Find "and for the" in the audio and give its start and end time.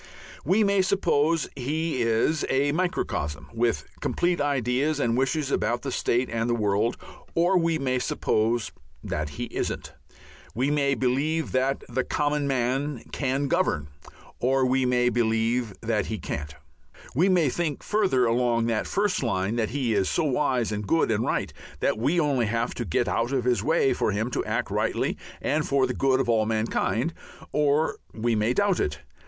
25.43-25.93